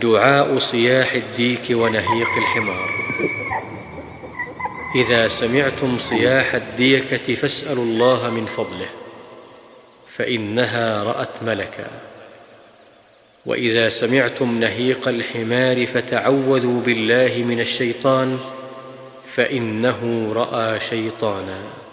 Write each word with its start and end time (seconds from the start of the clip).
دعاء 0.00 0.58
صياح 0.58 1.12
الديك 1.12 1.62
ونهيق 1.70 2.30
الحمار. 2.36 2.90
إذا 4.94 5.28
سمعتم 5.28 5.98
صياح 5.98 6.54
الديكة 6.54 7.34
فاسألوا 7.34 7.84
الله 7.84 8.30
من 8.30 8.46
فضله 8.46 8.88
فإنها 10.16 11.02
رأت 11.02 11.42
ملكا. 11.42 11.90
وإذا 13.46 13.88
سمعتم 13.88 14.60
نهيق 14.60 15.08
الحمار 15.08 15.86
فتعوذوا 15.86 16.80
بالله 16.80 17.44
من 17.48 17.60
الشيطان 17.60 18.38
فإنه 19.34 20.32
رأى 20.32 20.80
شيطانا. 20.80 21.85